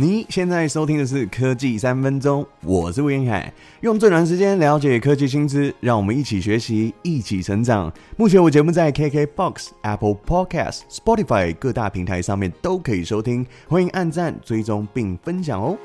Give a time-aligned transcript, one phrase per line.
[0.00, 3.52] 你现在收听的是科技三分钟，我是吴彦凯，
[3.82, 7.92] 用最短时间了解科技新知，让我们一起学习，一起成长。
[8.16, 15.76] 目前我节目在 KKBOX、Apple Podcast、Spotify 各大平台上面都可以收听，欢迎按赞、追踪并分享哦。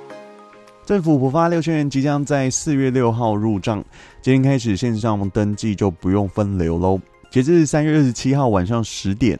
[0.86, 3.84] 政府补发六千元即将在四月六号入账，
[4.21, 6.97] 今天开始线上登记就不用分流喽。
[7.29, 9.38] 截至三月二十七号晚上十点，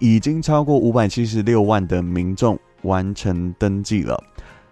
[0.00, 2.58] 已经超过五百七十六万的民众。
[2.86, 4.22] 完成登记了，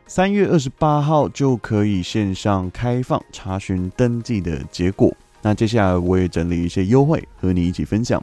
[0.07, 5.15] 三月二十八号就可以线上开放查询登记的结果。
[5.43, 8.23] 那接下来我也整理一些优惠和你一起分享。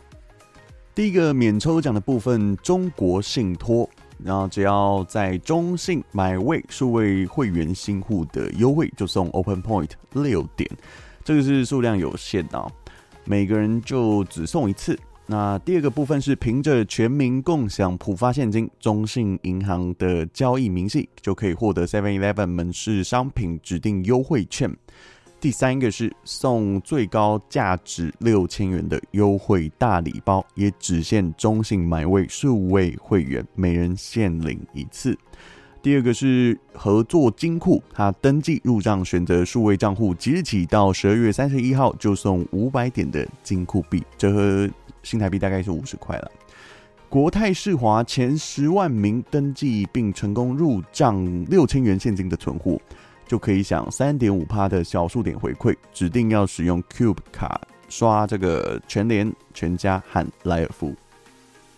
[0.95, 3.89] 第一个免抽奖的部分，中国信托，
[4.23, 10.69] 然后只要在中信买位数位会员新户的优惠，就送 Open Point 六点，
[11.23, 12.71] 这个是数量有限的，
[13.23, 14.97] 每个人就只送一次。
[15.31, 24.69] 那第二个部分是凭着全民共享普发现金，中信银行的交易明细就可以获得 Seven Eleven 门市商品指定优惠券。
[25.39, 35.17] 第三个是送最高价值六千元的优惠大礼包，也只限中信买位数位会员，每人限领一次。
[35.81, 44.69] 第二个是合作金库，它登记入账选择数位账户，即日起到十二月三十一号就送五百点的金库币，折合。
[45.03, 46.31] 新台币大概是五十块了。
[47.09, 52.81] 国泰世华前十万名登记并成功入账六千元现金的存户，
[53.27, 55.75] 就可以享三点五趴的小数点回馈。
[55.93, 60.95] 指定要使用 Cube 卡刷这个全联、全家和莱尔富。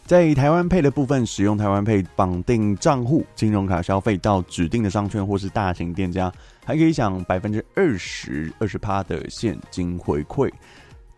[0.06, 6.32] 在台湾配的部分，使用台湾配绑定账户，金融卡消费到指定的商圈或是大型店家，
[6.66, 10.52] 还可以享百分之二十二十趴的现金回馈。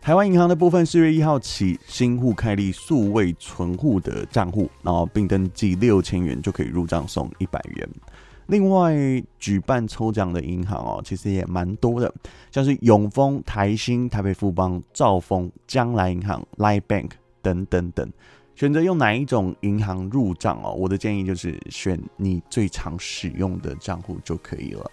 [0.06, 7.88] 台湾银行的部分，四月一号起，新户开立数位存户的账户，然后并登记六千元就可以入账送一百元。
[8.46, 8.94] 另外，
[9.40, 12.14] 举办抽奖的银行哦，其实也蛮多的，
[12.52, 17.10] 像是永丰、台新、台北富邦、兆丰、将来银行、Line Bank
[17.42, 18.08] 等等等。
[18.54, 20.70] 选择用哪一种银行入账哦？
[20.70, 24.88] 我的建议就是选你最常使用的账户就可以了。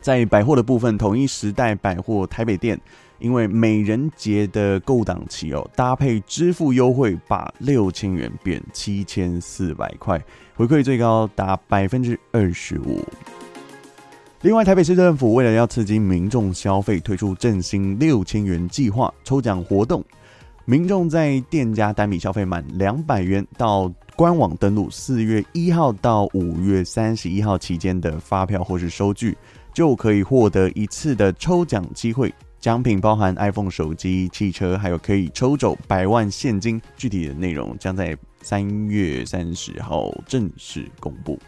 [0.00, 2.76] 在百货的部分，统一时代百货台北店。
[3.20, 10.20] 因为美人节的购档期哦，搭配支付优惠，把六千元变七千四百块，
[10.56, 13.04] 回馈最高达百分之二十五。
[14.42, 20.02] 另外，台北市政府为了要刺激民众消费，推出振兴六千元计划抽奖活动。
[20.64, 29.36] 民众在店家单笔消费满两百元，到官网登录四月一号到五月三十一号期间的发票或是收据，
[29.74, 32.32] 就可以获得一次的抽奖机会。
[32.60, 36.80] 奖品包含 iPhone 手机、汽车，还有可以抽走百万现金。
[36.94, 41.38] 具体的内容将在三月三十号正式公布。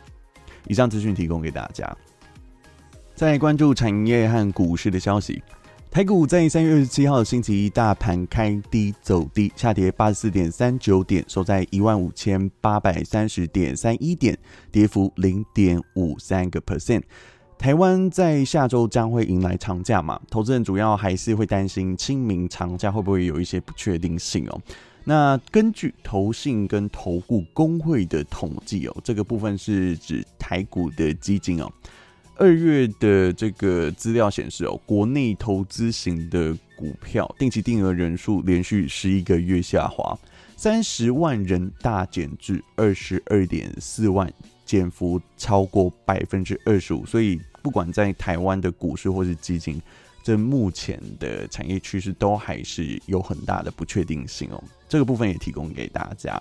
[0.66, 1.94] 以上资讯提供给大家。
[3.14, 5.42] 再关注产业和股市的消息，
[5.90, 14.36] 台股在三月二十七号星期一大盘开低走低，下跌八十四点三九点，收在一万五千八百三十点三一点，
[14.70, 17.02] 跌幅零点五三个 percent。
[17.62, 20.20] 台湾在下周将会迎来长假嘛？
[20.28, 24.60] 投资人主要还是会担心清明长假会不会有一些不确定性哦。
[25.04, 31.72] 那根据投信跟投顾公会的统计哦，这个部分是指台股的基金哦。
[32.34, 40.18] 二月的这个资料显示哦，国内投资型的股票定期定额人数连续十一个月下滑，
[40.56, 44.28] 三十万人大减至二十二点四万，
[44.66, 47.40] 减幅超过百分之二十五，所以。
[47.62, 49.80] 不管在台湾的股市或是基金，
[50.22, 54.62] 这目前的产业趋势都还是有很大的不确定性哦。
[54.88, 56.40] 这个部分也提供给大家。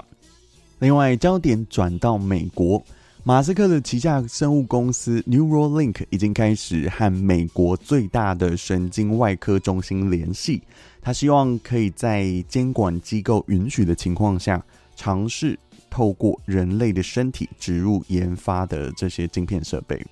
[0.80, 2.84] 另外，焦点转到美国，
[3.24, 10.64] 马斯克的旗下生物公司 Neuralink 已经开始和美国最大的神经外科中心联系，
[11.02, 14.64] 他希望可以在监管机构允许的情况下，
[14.96, 15.58] 尝试
[15.90, 20.03] 透过人类的身体植入研发的这些晶片设备。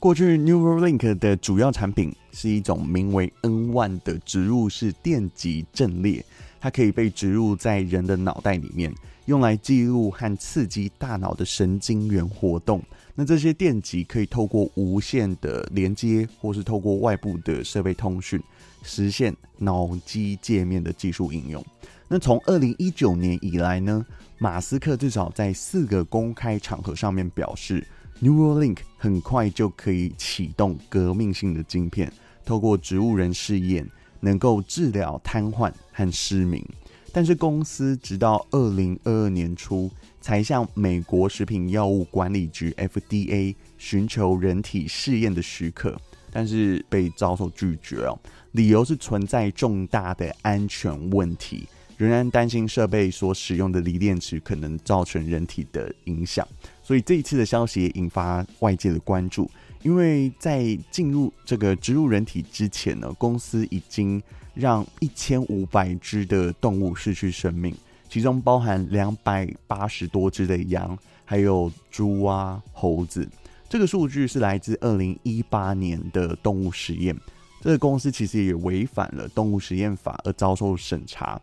[0.00, 6.24] 过去，Neuralink 的主要产品是一种名为 N1 的植入式电极阵列，
[6.60, 12.80] 它可以被植入在人的脑袋里面，用来记录和刺激大脑的神经元活动。
[13.16, 18.40] 那这些电极可以透过无线的连接，或是透过外部的设备通讯，
[18.84, 21.64] 实现脑机界面的技术应用。
[22.06, 24.06] 那从二零一九年以来呢，
[24.38, 27.84] 马斯克至少在四个公开场合上面表示。
[28.20, 32.12] Neuralink 很快就可以启动革命性的晶片，
[32.44, 33.88] 透过植物人试验，
[34.20, 36.64] 能够治疗瘫痪和失明。
[37.12, 45.96] 但是公司直到二零二二年初才向美国食品药物管理局 FDA 寻求人体试验的许可，
[46.32, 48.18] 但是被遭受拒绝哦。
[48.52, 56.46] 理由是存在重大的安全问题，仍然担心设备所使用的锂电池可能造成人体的影响。
[56.88, 59.50] 所以这一次的消息也引发外界的关注，
[59.82, 64.22] 因为在进入这个植入人体之前呢，公司已经
[64.54, 67.74] 让一千五百只的动物失去生命。
[68.08, 73.28] 其中包含两百八十多只的羊，还有猪啊、猴子。
[73.68, 77.14] 这个数据是来自二零一八年的动物实验。
[77.60, 81.38] 这个公司其实也违反了动物实验法而遭受审查。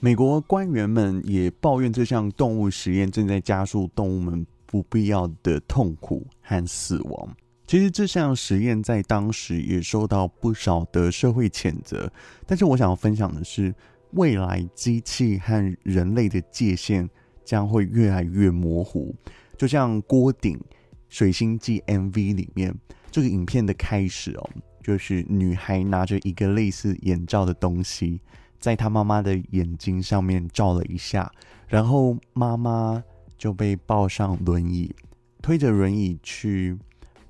[0.00, 7.36] 美国官员们也抱怨这项动物实验正在加速动物们不必要的痛苦和死亡。
[7.64, 12.12] 其实这项实验在当时也受到不少的社会谴责。
[12.44, 13.72] 但是我想要分享的是。
[14.16, 17.10] 未来机器和人类的界限
[17.44, 19.12] 将会越来越模糊，
[19.58, 20.56] 就像郭顶
[21.08, 22.72] 《水星记》MV 里面
[23.10, 24.50] 这个影片的开始哦，
[24.84, 28.20] 就是女孩拿着一个类似眼罩的东西，
[28.60, 31.28] 在她妈妈的眼睛上面照了一下，
[31.66, 33.02] 然后妈妈
[33.36, 34.94] 就被抱上轮椅，
[35.42, 36.78] 推着轮椅去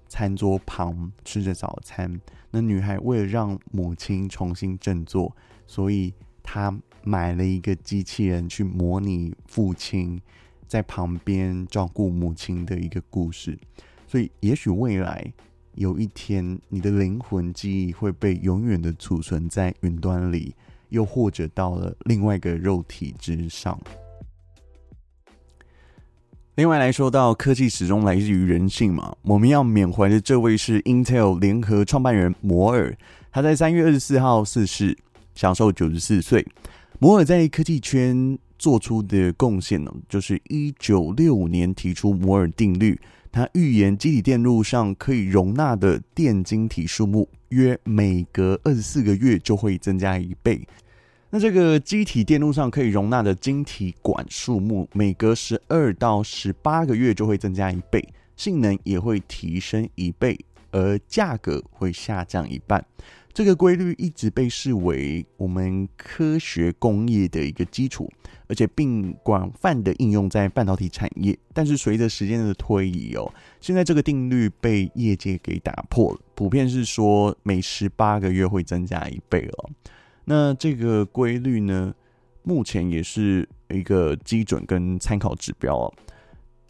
[0.08, 2.20] 餐桌旁吃着早餐。
[2.50, 5.36] 那女孩为了让母亲重新振作，
[5.66, 6.12] 所以。
[6.46, 10.20] 她买了一个机器人去模拟父亲
[10.68, 13.58] 在旁边照顾母亲的一个故事，
[14.06, 15.32] 所以也许未来
[15.74, 20.54] 有一天，你的灵魂记忆会被永远的储存在云端里，
[20.90, 23.80] 又或者到了另外一个肉体之上。
[26.56, 32.96] 另外来说到科技始终来自于人性嘛，我们要缅怀的这位是 Intel 联合创办人摩尔，
[33.32, 34.96] 他在三月二十四号逝世。
[35.34, 36.46] 享寿九十四岁，
[37.00, 42.96] 摩尔在科技圈做出的贡献呢，就是一九六五年提出摩尔定律。
[43.32, 50.64] 他预言机体电路上可以容纳的电晶体数目约每隔二十四个月就会增加一倍。
[51.34, 60.38] 那这个机体电路上可以容纳的晶体管数目每隔十二到十八个月就会增加一倍，性能也会提升一倍，
[60.70, 62.86] 而价格会下降一半。
[63.32, 68.08] 这个规律一直被视为我们科学工业的一个基础，
[68.46, 71.36] 而且并广泛的应用在半导体产业。
[71.52, 73.28] 但是随着时间的推移哦，
[73.60, 79.70] 现在这个定律被业界给打破了，普遍是说每十八个月会增加一倍哦。
[80.24, 81.94] 那这个规律呢，
[82.42, 85.94] 目前也是一个基准跟参考指标哦。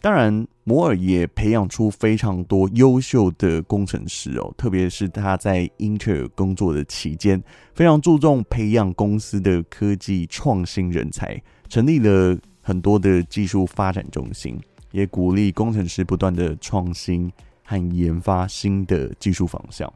[0.00, 7.42] 当然，摩尔也培养出非常多优秀的工程师哦，特别是他在英特尔工作的期间，
[7.74, 14.60] 非常注重培养公司的科技创新人才，成立了很多的技术发展中心，
[14.92, 17.32] 也鼓励工程师不断的创新
[17.64, 19.90] 和研发新的技术方向。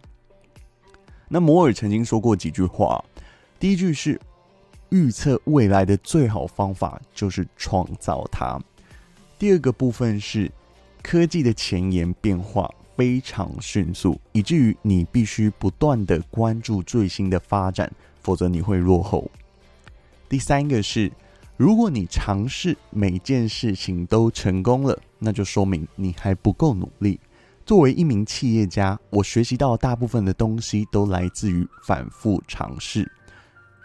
[1.28, 3.04] 那摩尔曾经说过几句话，
[3.60, 4.20] 第一句是：
[4.90, 8.56] 预测未来的最好方法就是创造它。
[9.36, 10.50] 第二个部分是，
[11.02, 17.90] 科技的前沿变化非常迅速，以至于你必须不断的关注最新的发展，
[18.20, 19.28] 否则你会落后。
[20.28, 21.10] 第三个是，
[21.56, 27.18] 如果你尝试每件事情都成功了，那就说明你还不够努力。
[27.66, 33.10] 作为一名企业家，我学习到大部分的东西都来自于反复尝试。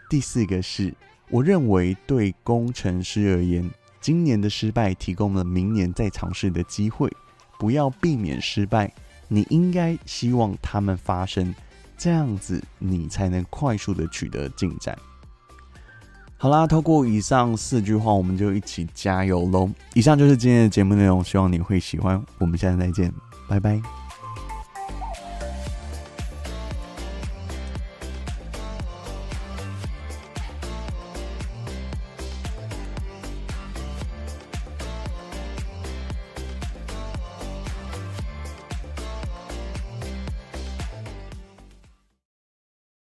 [0.09, 0.93] 第四个是，
[1.29, 3.69] 我认为对工程师而言。
[4.01, 7.09] 今年的失败提供了明年再尝试的机会，
[7.57, 8.93] 不要避免失败，
[9.29, 11.55] 你应该希望他们发生，
[11.97, 14.97] 这样子你才能快速的取得进展。
[16.35, 19.69] 好啦，透过以上四句话，我们就一起加油喽！
[19.93, 22.21] 以上就是今天的节目内容，希望你会喜欢。
[22.39, 23.09] 我们下次再见，
[23.47, 24.02] 拜拜。